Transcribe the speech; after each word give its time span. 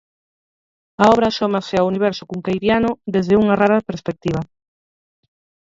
A 1.03 1.05
obra 1.13 1.25
asómase 1.29 1.75
ao 1.77 1.89
universo 1.91 2.23
cunqueiriano 2.29 2.91
desde 3.13 3.37
unha 3.41 3.57
rara 3.61 3.85
perspectiva. 3.89 4.41